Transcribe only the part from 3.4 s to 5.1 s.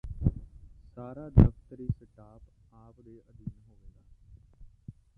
ਹੋਵੇਗਾ